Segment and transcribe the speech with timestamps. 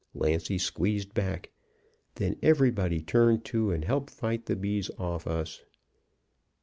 [0.15, 1.51] Lancy squeezed back.
[2.15, 5.61] Then everybody turned to and helped fight the bees off us.